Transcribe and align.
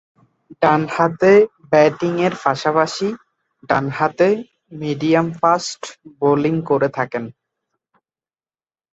ডানহাতে 0.61 1.31
ব্যাটিংয়ের 1.71 2.33
পাশাপাশি 2.43 3.07
ডানহাতে 3.69 4.27
মিডিয়াম-ফাস্ট 4.81 5.81
বোলিং 6.19 6.55
করে 6.69 6.89
থাকেন। 6.97 7.23